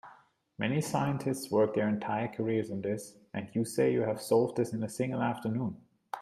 [0.57, 4.73] Many scientists work their entire careers on this, and you say you have solved this
[4.73, 5.79] in a single afternoon?